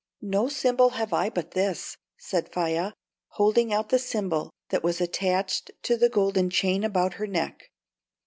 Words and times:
"No 0.23 0.47
symbol 0.49 0.89
have 0.97 1.13
I 1.13 1.29
but 1.29 1.51
this," 1.51 1.95
said 2.17 2.51
Faia, 2.51 2.93
holding 3.37 3.71
out 3.71 3.89
the 3.89 3.99
symbol 3.99 4.49
that 4.69 4.83
was 4.83 4.99
attached 4.99 5.69
to 5.83 5.95
the 5.95 6.09
golden 6.09 6.49
chain 6.49 6.83
about 6.83 7.13
her 7.21 7.27
neck. 7.27 7.69